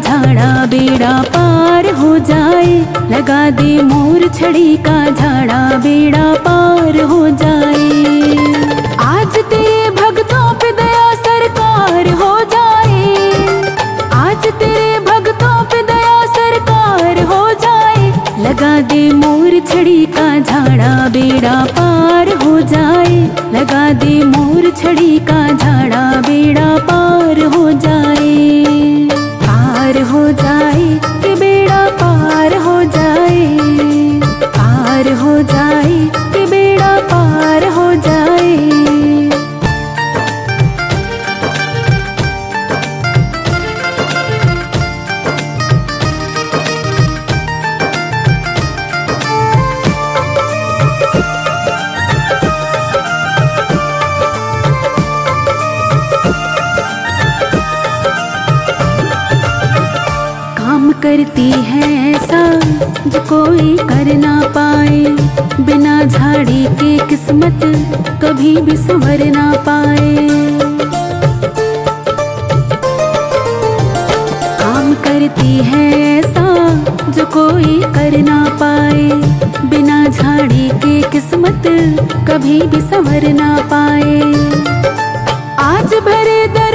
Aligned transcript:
झाड़ा 0.00 0.50
बेड़ा 0.66 1.12
पार 1.34 1.86
हो 1.94 2.18
जाए, 2.28 2.74
लगा 3.10 3.42
दे 3.58 3.70
मोर 3.82 4.28
छड़ी 4.34 4.76
का 4.86 4.98
झाड़ा 5.10 5.60
बेड़ा 5.84 6.26
पार 6.46 7.00
हो 7.12 7.20
जाए। 7.42 7.88
आज 9.06 9.36
तेरे 9.50 9.90
भक्तों 9.98 10.46
पे 10.60 10.70
दया 10.80 11.08
सरकार 11.26 12.08
हो 12.22 12.32
जाए, 12.54 13.02
आज 14.16 14.46
तेरे 14.60 14.98
भक्तों 15.08 15.56
पे 15.72 15.82
दया 15.92 16.18
सरकार 16.36 17.22
हो 17.32 17.42
जाए, 17.64 18.12
लगा 18.44 18.74
दे 18.92 19.02
मोर 19.14 19.58
छड़ी 19.72 20.04
का 20.16 20.28
झाड़ा 20.40 20.92
बेड़ा 21.08 21.58
पार 21.78 22.32
हो 22.44 22.60
जाए, 22.74 23.18
लगा 23.54 23.92
दे 24.04 24.22
मोर 24.26 24.70
छड़ी 24.82 25.18
का 25.30 25.46
झाड़ा 25.48 25.69
पार 32.50 32.58
हो 32.62 32.79
कोई 63.60 63.76
कर 63.78 64.08
ना 64.16 64.34
पाए, 64.54 65.00
बिना 65.64 65.94
झाड़ी 66.04 66.64
के 66.80 66.92
किस्मत 67.08 67.60
कभी 68.22 68.54
भी 68.56 68.76
संवर 68.76 69.24
ना 69.26 69.44
पाए। 69.66 70.28
काम 74.60 74.94
करती 75.04 75.56
है 75.68 75.84
ऐसा 76.08 76.46
जो 77.10 77.26
कोई 77.36 77.80
कर 77.96 78.18
ना 78.22 78.40
पाए, 78.62 79.04
बिना 79.70 80.04
झाड़ी 80.06 80.68
के 80.84 81.00
किस्मत 81.10 81.62
कभी 82.30 82.60
भी 82.62 82.80
संवर 82.80 83.28
ना 83.34 83.56
पाए। 83.72 84.18
आज 85.66 85.94
भरे 86.00 86.46
दरबार 86.48 86.69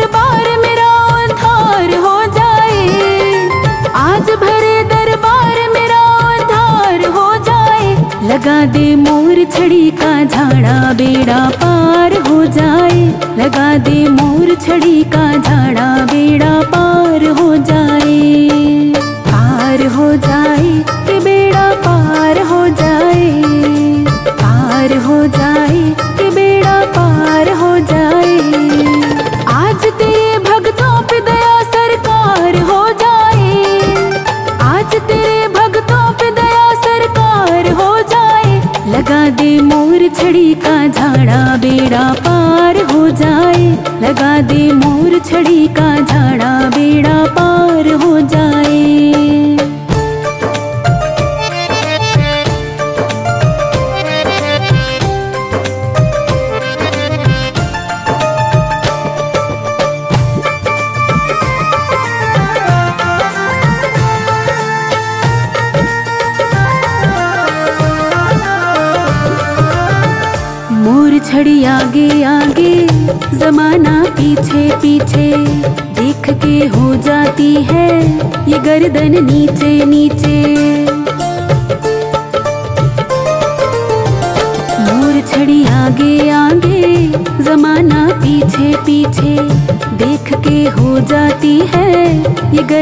लगा 8.46 8.66
दे 8.66 8.96
मोर 8.96 9.44
छड़ी 9.52 9.90
का 9.92 10.12
झाड़ा, 10.24 10.74
बेड़ा 10.94 11.38
पार 11.62 12.14
हो 12.28 12.46
जाए। 12.46 13.00
लगा 13.40 13.70
दे 13.78 13.98
मोर 14.10 14.54
छड़ी 14.56 15.04
का 15.14 15.26
झाड़ा, 15.38 15.88
बेड़ा 16.06 16.52
पार 16.74 17.26
हो 17.40 17.56
जाए। 17.70 18.94
पार 19.28 19.86
हो 19.96 20.12
जाए 20.28 20.70
कि 21.08 21.20
बेड़ा 21.20 21.66
पार 21.88 22.42
हो 22.42 22.55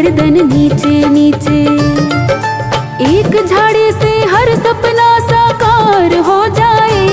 गर्दन 0.03 0.38
नीचे 0.47 1.09
नीचे। 1.09 1.59
एक 3.03 3.36
झाड़ी 3.46 3.91
से 3.91 4.09
हर 4.31 4.50
सपना 4.56 5.08
साकार 5.19 6.16
हो 6.19 6.38
जाए। 6.47 7.06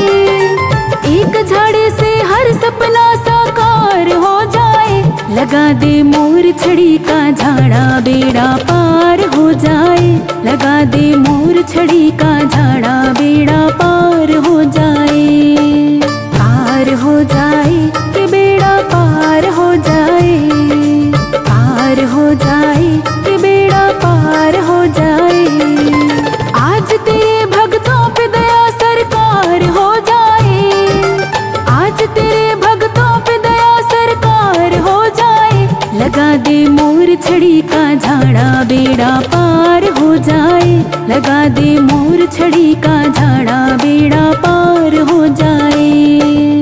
एक 1.10 1.36
झाड़ी 1.46 1.90
से 1.90 2.10
हर 2.30 2.52
सपना 2.54 3.04
साकार 3.28 4.10
हो 4.16 4.34
जाए। 4.50 4.98
लगा 5.36 5.72
दे 5.72 6.02
मोर 6.02 6.50
छड़ी 6.64 6.98
का 6.98 7.20
झाड़ा, 7.30 8.00
बेड़ा 8.00 8.56
पार 8.70 9.24
हो 9.36 9.52
जाए। 9.52 10.10
लगा 10.44 10.82
दे 10.84 11.14
मोर 11.16 11.62
छड़ी 11.62 12.10
का 12.10 12.38
झाड़ा, 12.44 13.12
बेड़ा 13.12 13.68
पार 13.82 14.36
हो 14.36 14.62
जाए। 14.64 16.00
पार 16.34 16.94
हो 16.94 17.22
जाए। 17.24 17.99
जाए 22.34 22.96
कि 23.24 23.36
बेड़ा 23.36 23.88
पार 23.92 24.56
हो 24.56 24.86
जाए। 24.86 25.44
आज 26.54 26.92
तेरे 26.92 27.44
भक्तों 27.46 28.08
पे 28.08 28.26
दया 28.26 28.70
सरकार 28.70 29.62
हो 29.62 29.96
जाए। 30.00 30.70
आज 31.68 32.02
तेरे 32.02 32.54
भक्तों 32.54 33.20
पे 33.20 33.38
दया 33.38 33.80
सरकार 33.80 34.78
हो 34.78 35.08
जाए। 35.08 35.64
लगा 35.94 36.36
दे 36.36 36.68
मोर 36.68 37.14
छड़ी 37.16 37.60
का 37.60 37.94
झाड़ा, 37.94 38.65
बेड़ा 38.65 39.21
पार 39.21 39.84
हो 39.84 40.16
जाए। 40.16 40.78
लगा 41.09 41.48
दे 41.48 41.78
मोर 41.80 42.27
छड़ी 42.27 42.74
का 42.74 43.09
झाड़ा, 43.09 43.77
बेड़ा 43.77 44.32
पार 44.32 45.00
हो 45.00 45.27
जाए। 45.27 46.59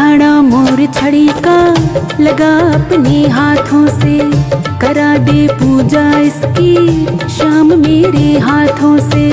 झाड़ा 0.00 0.34
मोर 0.42 0.80
छड़ी 0.94 1.26
का 1.46 1.56
लगा 2.20 2.52
अपने 2.74 3.16
हाथों 3.28 3.86
से। 3.96 4.14
करा 4.80 5.08
दे 5.26 5.46
पूजा 5.52 6.04
इसकी 6.18 7.28
शाम 7.28 7.72
मेरे 7.80 8.38
हाथों 8.46 8.96
से। 9.08 9.26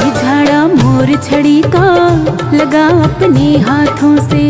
ये 0.00 0.10
झाड़ा 0.10 0.66
मोर 0.74 1.14
छड़ी 1.28 1.60
का 1.76 1.86
लगा 2.56 2.86
अपने 3.04 3.56
हाथों 3.68 4.16
से। 4.28 4.48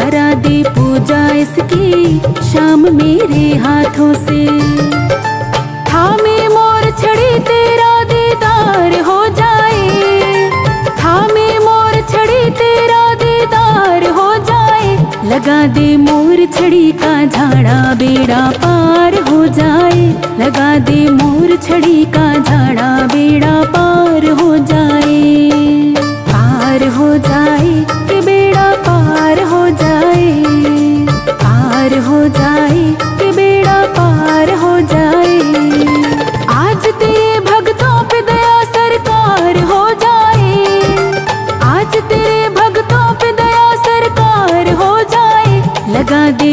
करा 0.00 0.32
दे 0.46 0.62
पूजा 0.70 1.26
इसकी 1.36 2.18
शाम 2.52 2.88
मेरे 2.96 3.46
हाथों 3.64 4.12
से। 4.24 4.46
थामे 5.90 6.38
मोर 6.48 6.90
छड़ी 7.02 7.38
तेरा 7.50 7.92
दीदार 8.12 9.00
हो 9.00 9.21
थामे 11.02 11.48
मोर 11.58 11.94
छड़ी 12.10 12.42
तेरा 12.58 13.02
दीदार 13.22 14.04
हो 14.18 14.28
जाए। 14.50 14.90
लगा 15.30 15.60
दे 15.76 15.86
मोर 15.96 16.44
छड़ी 16.56 16.90
का 17.02 17.14
झाड़ा 17.26 17.78
बेड़ा 17.94 18.42
पार 18.64 19.14
हो 19.28 19.46
जाए। 19.58 20.06
लगा 20.40 20.70
दे 20.88 21.00
मोर 21.10 21.56
छड़ी 21.66 22.04
का 22.16 22.26
झाड़ा 22.38 22.90
बेड़ा 23.14 23.54
पार 23.74 24.26
हो 24.40 24.56
जाए। 24.72 25.20
पार 26.30 26.88
हो 26.96 27.08
जाए 27.28 27.72
कि 28.08 28.20
बेड़ा 28.20 28.70
पार 28.88 29.42
हो 29.52 29.62
जाए। 29.82 30.30
पार 31.44 31.98
हो 32.08 32.20
जाए 32.38 32.84
कि 33.20 33.30
बेड़ा 33.36 33.80
पार 33.98 34.54
हो 34.64 34.80
जाए। 34.92 35.01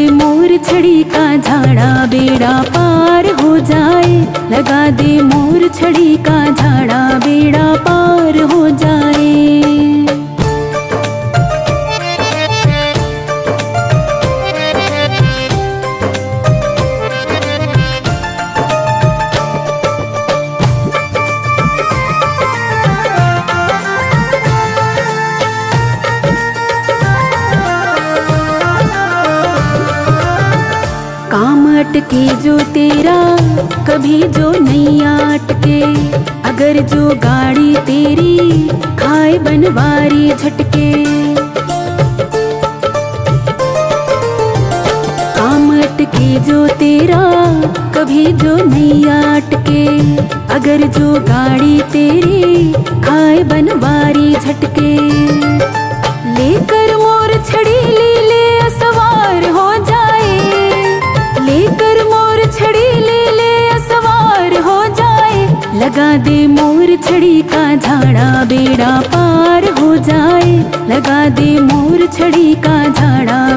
मोर 0.08 0.56
छड़ी 0.56 1.02
का 1.04 1.36
झाड़ा 1.36 2.06
बेड़ा 2.06 2.62
पार 2.62 3.26
हो 3.42 3.58
जाए। 3.58 4.14
लगा 4.50 4.90
दे 4.90 5.20
मोर 5.22 5.68
छड़ी 5.68 6.16
का 6.16 6.50
झाड़ा 6.50 7.02
बेड़ा 7.18 7.74
पार 7.88 8.38
हो 8.52 8.68
जाए। 8.70 10.19
अटके 32.10 32.42
जो 32.42 32.58
तेरा, 32.58 33.36
कभी 33.86 34.22
जो 34.22 34.50
नहीं 34.52 35.02
आटके। 35.02 35.82
अगर 36.48 36.80
जो 36.80 37.08
गाड़ी 37.08 37.76
तेरी, 37.76 38.68
खाए 38.68 39.38
बनवारी 39.38 40.30
झटके। 40.30 41.04
काम 45.36 45.82
अटके 45.82 46.40
जो 46.40 46.66
तेरा, 46.68 47.22
कभी 47.96 48.26
जो 48.32 48.56
नहीं 48.56 49.06
आटके। 49.10 50.16
अगर 50.54 50.86
जो 50.86 51.12
गाड़ी 51.14 51.80
तेरी, 51.92 52.72
खाए 52.72 53.42
बनवारी 53.42 54.34
झटके। 54.34 54.96
लेकर 56.34 56.96
मोर 56.96 57.42
छड़ी 57.52 57.80
ले 57.90 58.14
ले 58.28 58.59
लगा 65.90 66.16
दे 66.16 66.46
मोर 66.46 66.90
छड़ी 67.04 67.40
का 67.42 67.62
झाड़ा, 67.76 68.44
बेड़ा 68.44 68.90
पार 69.10 69.64
हो 69.78 69.96
जाए। 69.96 70.52
लगा 70.90 71.18
दे 71.28 71.48
मोर 71.60 72.06
छड़ी 72.06 72.54
का 72.54 72.76
झाड़ा 72.88 73.49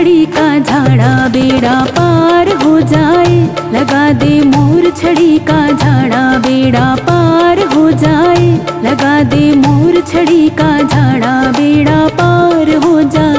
छड़ी 0.00 0.26
का 0.26 0.58
झाड़ा 0.58 1.28
बेड़ा 1.28 1.74
पार 1.96 2.48
हो 2.62 2.80
जाए। 2.80 3.34
लगा 3.72 4.12
दे 4.12 4.40
मोर 4.42 4.90
छड़ी 4.90 5.38
का 5.38 5.60
झाड़ा 5.72 6.22
बेड़ा 6.38 6.94
पार 7.08 7.60
हो 7.74 7.90
जाए। 7.90 8.46
लगा 8.84 9.22
दे 9.22 9.54
मोर 9.56 10.00
छड़ी 10.12 10.48
का 10.60 10.70
झाड़ा 10.82 11.34
बेड़ा 11.52 12.06
पार 12.20 12.74
हो 12.84 13.02
जाए। 13.02 13.29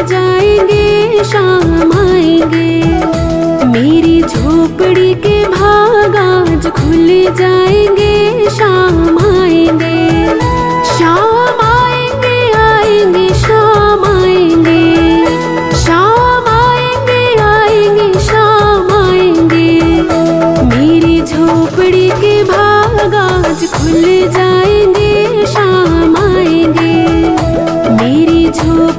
जाएँगे, 0.00 1.24
शाम 1.24 1.92
आएँगे। 1.98 2.70
मेरी 3.68 4.22
झोपड़ी 4.22 5.14
के 5.14 5.44
भाग 5.48 6.16
आज 6.16 6.66
खुल 6.70 7.08
जाएँगे, 7.38 8.50
शाम 8.50 9.18
आएँगे। 9.18 10.00
शाम 10.98 11.60
आएँगे 11.64 12.36
आएँगे, 12.58 13.28
शाम 13.34 14.04
आएँगे। 14.04 14.82
शाम 15.84 16.48
आएँगे 16.48 17.22
आएँगे, 17.42 18.12
शाम 18.20 18.92
आएँगे। 19.02 19.70
मेरी 20.72 21.20
झोपड़ी 21.22 22.08
के 22.20 22.42
भाग 22.44 23.14
आज 23.14 23.66
खुल 23.72 24.02
जाएँगे, 24.36 25.46
शाम 25.46 26.16
आएँगे। 26.16 26.96
मेरी 27.96 28.48
झोपड़ी 28.50 28.91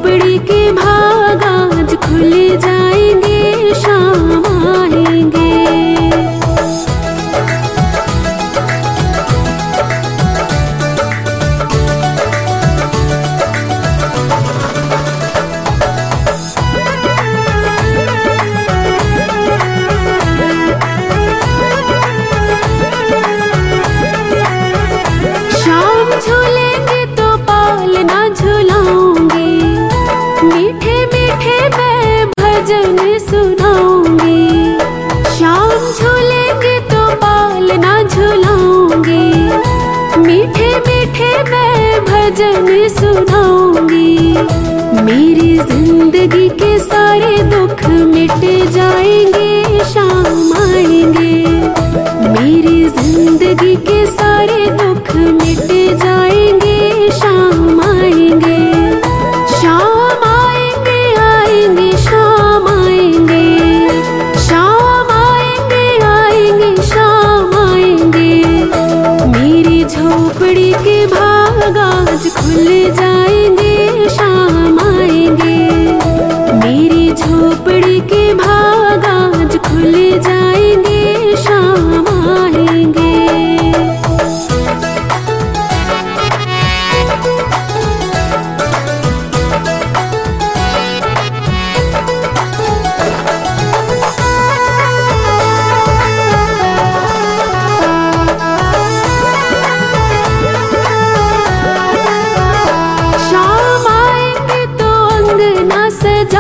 भजन 32.64 33.18
सुनाऊँगी। 33.20 34.44
शाम 35.38 35.72
झूलेंगे 35.96 36.80
तो 36.92 37.02
पाल 37.24 37.72
ना 37.80 37.96
झुलाऊँगी। 38.04 39.26
मीठे 40.20 40.70
मीठे 40.86 41.32
मैं 41.50 42.00
भजन 42.06 42.88
सुनाऊँगी। 43.00 44.16
मेरी 45.04 45.58
ज़िंदगी 45.60 46.48
के 46.62 46.78
सारे 46.80 47.38
दुख 47.52 47.86
मिट 48.14 48.42
जाएँगे, 48.72 49.84
शाम 49.94 50.54
आएँगे। 50.64 51.36
मेरी 52.30 52.84
ज़िंदगी 52.90 53.76
के 53.76 54.06
सारे 54.06 54.23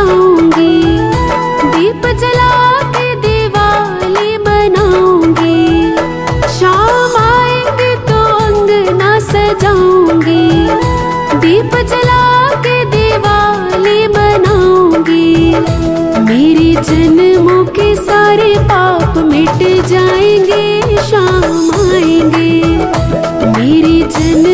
जाऊँगी 0.03 0.81
दीप 1.74 2.05
जला 2.22 2.51
के 2.95 3.07
दिवाली 3.25 4.38
बनाऊँगी 4.48 5.95
शाम 6.57 7.15
आएँगे 7.22 7.91
तो 8.10 8.17
अंगना 8.45 9.12
सजाऊँगी। 9.29 10.50
दीप 11.45 11.75
जला 11.91 12.24
के 12.65 12.75
दिवाली 12.95 14.07
बनाऊँगी 14.17 15.31
मेरे 16.27 16.72
जन्मों 16.89 17.63
के 17.77 17.95
सारे 17.95 18.53
पाप 18.72 19.17
मिट 19.31 19.62
जाएँगे, 19.93 20.98
शाम 21.10 21.72
आएँगे। 21.79 22.51
मेरे 23.55 23.98
जन्म 24.17 24.52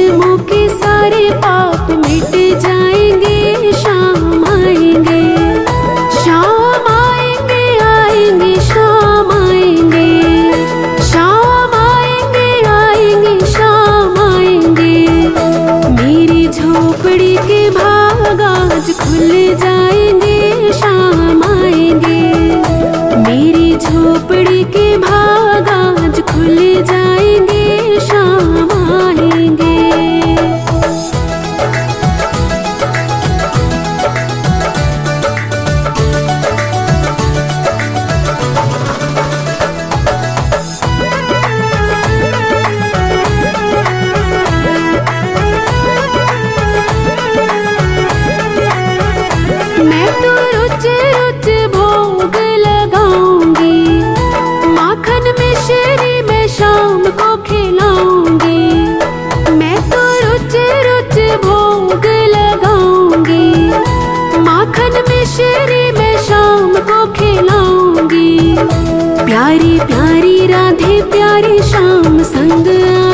प्यारी 69.60 69.80
प्यारी, 69.86 70.48
राधे 70.48 71.02
प्यारे, 71.12 71.58
श्याम 71.64 72.18
संग 72.24 72.68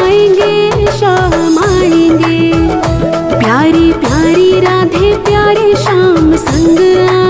आएँगे 0.03 0.85
शाम 0.91 1.57
आएँगे। 1.57 2.51
प्यारी 3.39 3.91
प्यारी, 3.93 4.59
राधे 4.61 5.13
प्यारे, 5.25 5.73
श्याम 5.75 6.35
संग 6.35 6.79
आएँगे 6.79 7.24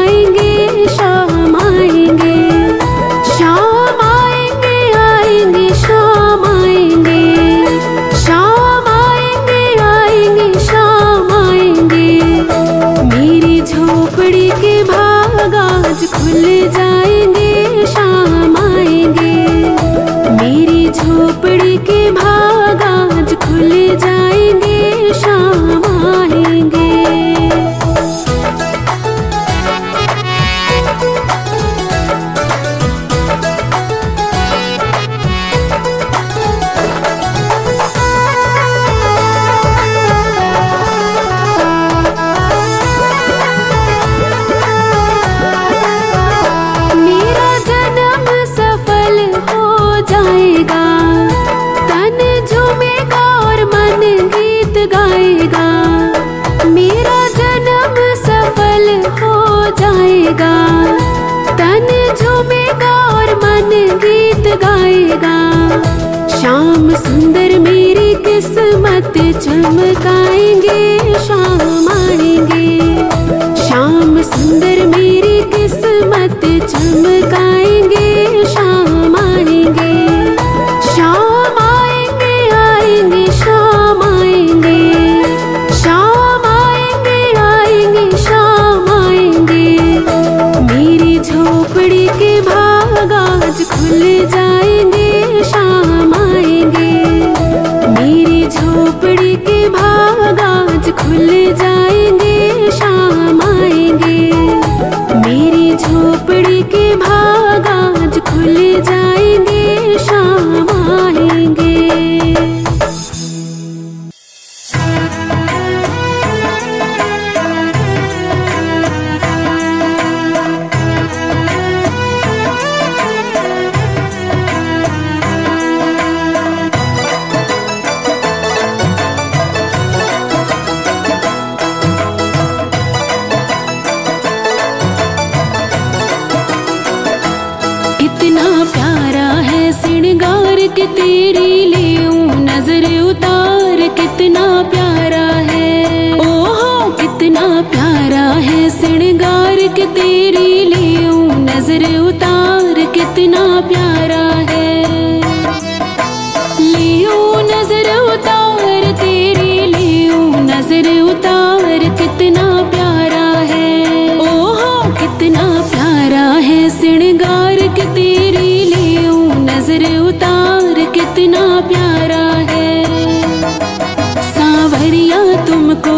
घड़िया 174.85 175.19
तुमको 175.45 175.97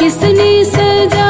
किसने 0.00 0.48
सजा 0.64 1.23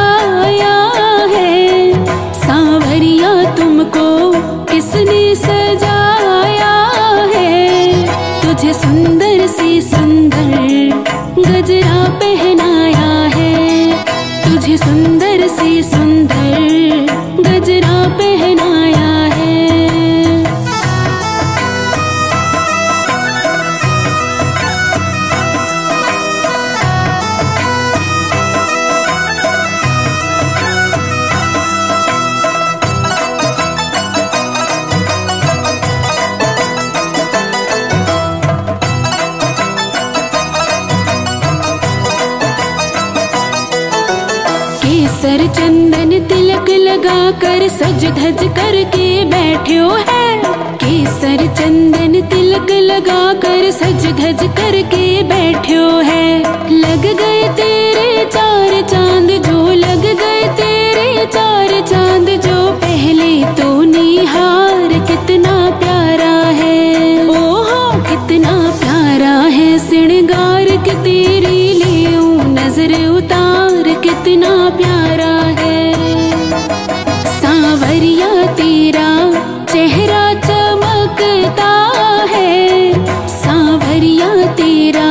प्यारा 74.71 75.33
है। 75.61 75.93
सांवरिया 77.41 78.47
तेरा 78.47 79.09
चेहरा 79.73 80.35
चमकता 80.35 81.73
है। 82.31 82.93
सांवरिया 83.29 84.29
तेरा 84.53 85.09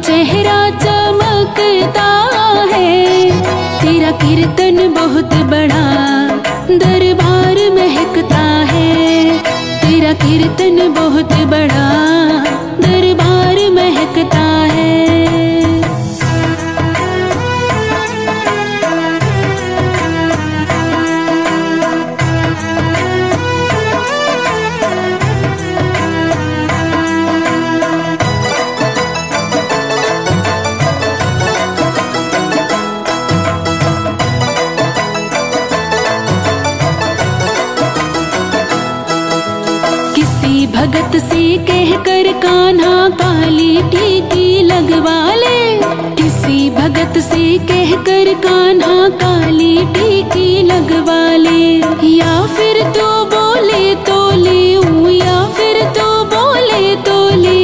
चेहरा 0.00 0.70
चमकता 0.70 2.08
है। 2.72 3.30
तेरा 3.80 4.10
कीर्तन 4.10 4.94
बहुत 4.94 5.34
बड़ा 5.44 5.84
दरबार 6.76 7.58
महकता 7.74 8.44
है। 8.72 9.38
तेरा 9.80 10.12
कीर्तन 10.12 10.94
बहुत 10.94 11.32
बड़ा 11.32 11.88
फिर 52.56 52.82
तो 52.96 53.08
बोले 53.32 53.94
तो 54.06 54.18
ले 54.36 54.60
या 55.16 55.38
फिर 55.56 55.80
तो 55.96 56.08
बोले 56.32 56.94
तो 57.06 57.18
ले 57.36 57.60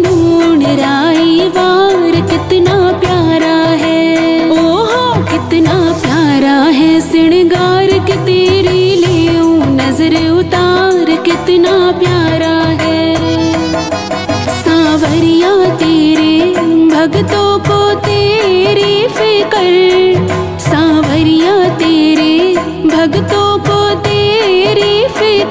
नून 0.00 0.62
राई 0.78 1.48
वार 1.56 2.20
कितना 2.30 2.76
प्यारा 3.00 3.56
है। 3.82 4.00
ओहो, 4.50 5.04
कितना 5.30 5.76
प्यारा 6.02 6.56
है 6.78 7.00
श्रृंगार 7.00 7.98
के 8.06 8.16
तेरे 8.26 8.78
लिए 9.02 9.38
नज़र 9.76 10.16
उतार, 10.30 11.16
कितना 11.24 11.74
प्यारा 11.98 12.56
है। 12.82 13.02
सावरिया 14.62 15.54
तेरे 15.76 16.34
भगतों 16.90 17.55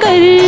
कर 0.04 0.45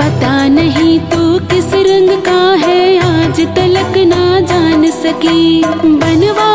पता 0.00 0.32
नहीं 0.48 0.98
तू 1.10 1.22
किस 1.50 1.72
रंग 1.88 2.10
का 2.26 2.40
है 2.64 2.80
आज 3.08 3.40
तलक 3.56 3.96
ना 4.12 4.22
जान 4.50 4.90
सकी। 5.02 5.40
बनवा 6.02 6.47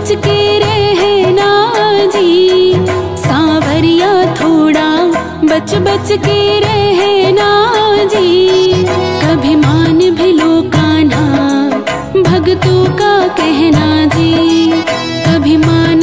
सच 0.00 0.10
के 0.24 0.38
रहना 0.58 1.48
जी 2.14 2.74
सांवरिया 3.24 4.10
थोड़ा 4.40 4.88
बच 5.50 5.74
बच 5.86 6.12
के 6.26 6.38
रहना 6.64 7.48
जी 8.14 8.84
कभी 9.22 9.54
मान 9.64 9.98
भी 10.18 10.30
लोकाना 10.40 11.20
भगतों 12.28 12.84
का 13.00 13.12
कहना 13.40 13.88
जी। 14.14 14.32
कभी 15.26 15.56
मान 15.66 15.99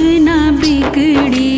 न 0.00 0.58
बिगड़ी 0.60 1.57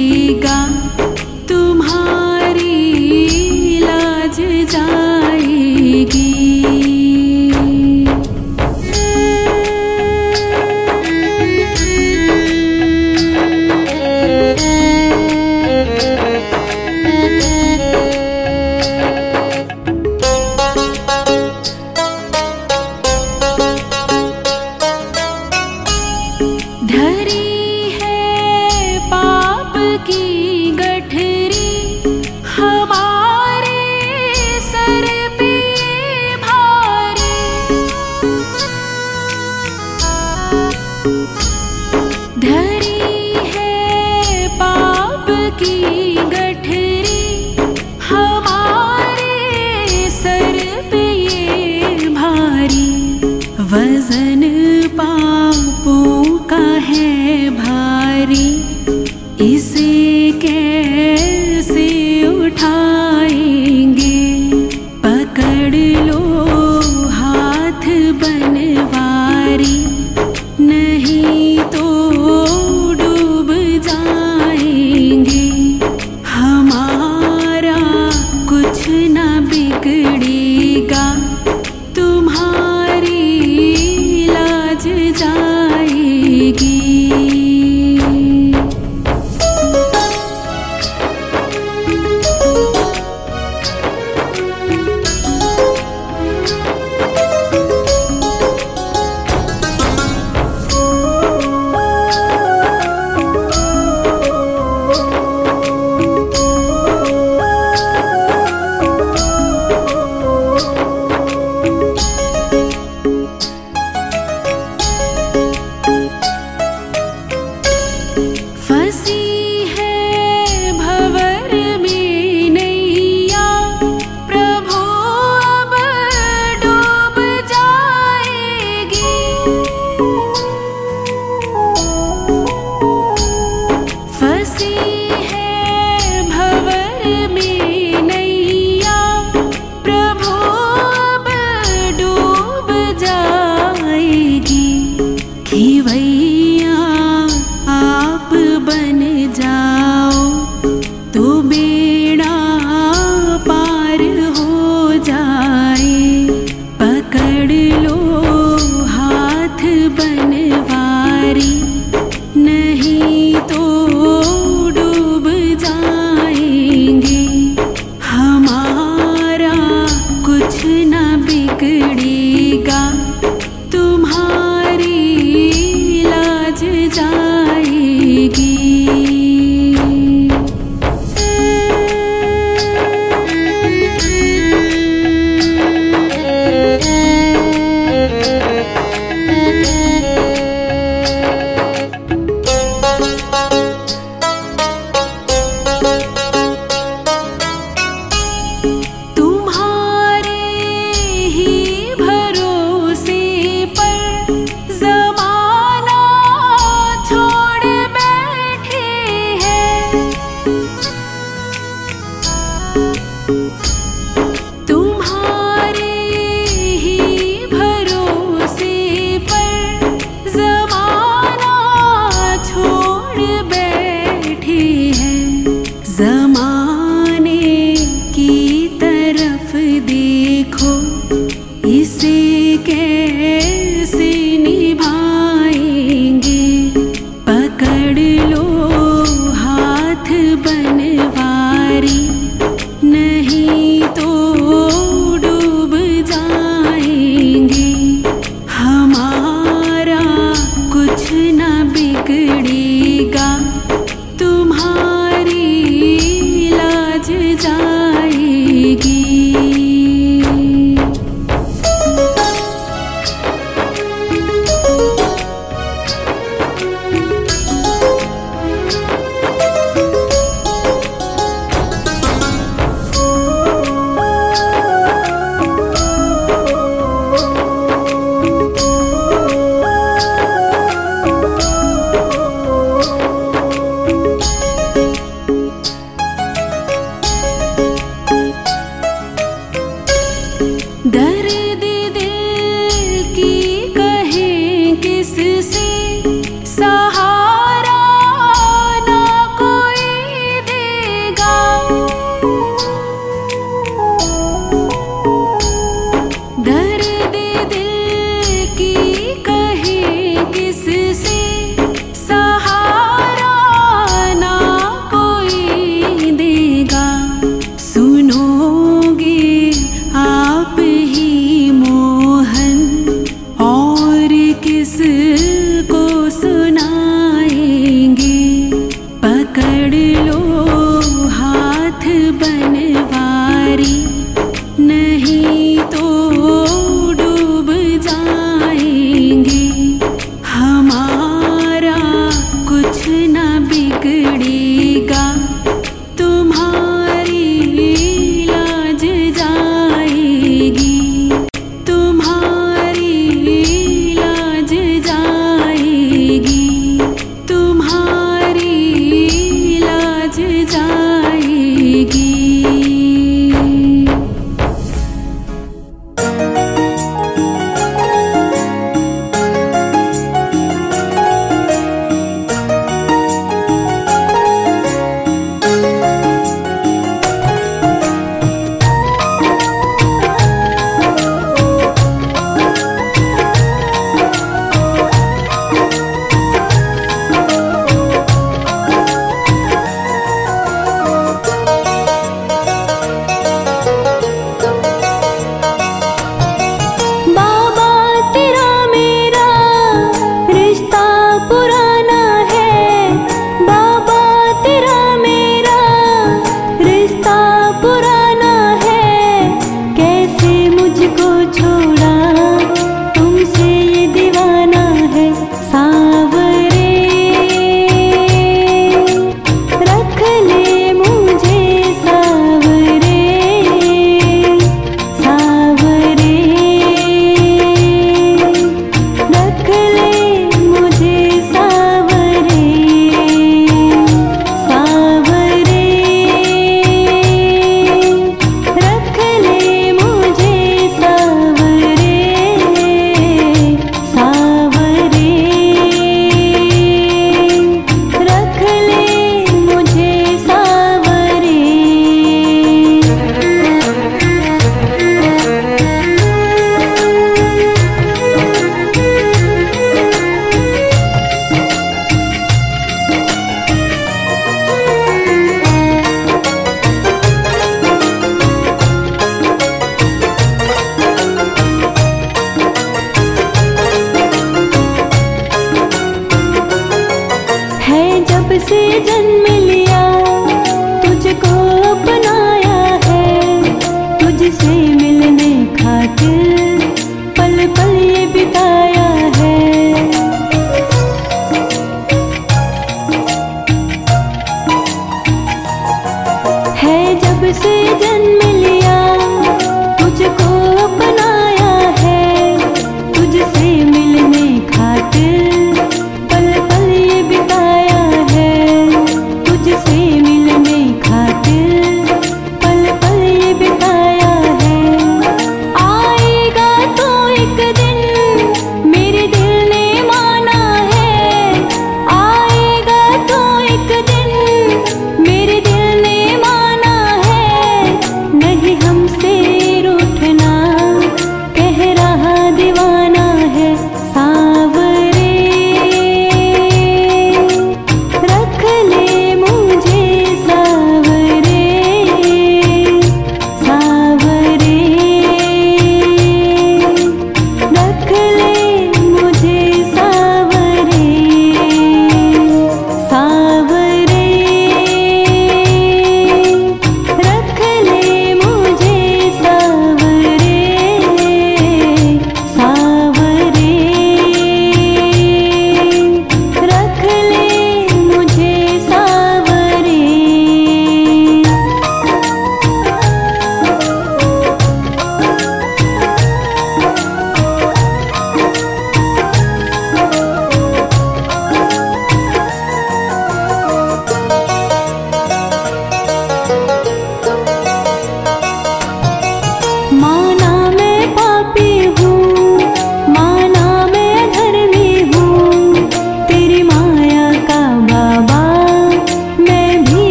बनवारी 68.75 69.80